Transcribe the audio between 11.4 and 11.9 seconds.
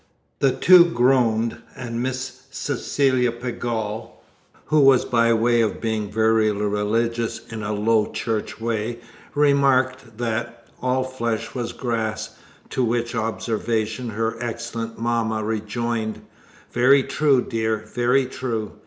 was